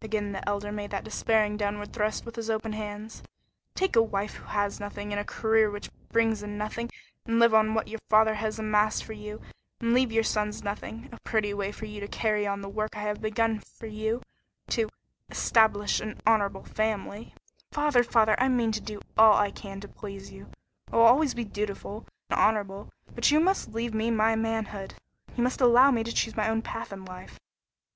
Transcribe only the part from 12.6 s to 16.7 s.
the work I have begun for you to establish an honorable